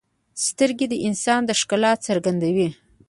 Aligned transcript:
سترګې 0.45 0.85
د 0.89 0.95
انسان 1.07 1.41
ښکلا 1.59 1.91
څرګندوي 2.07 2.67